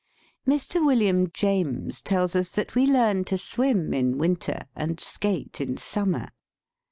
[0.47, 0.83] Mr.
[0.83, 6.29] William James tells us that we learn to swim in winter and skate in summer.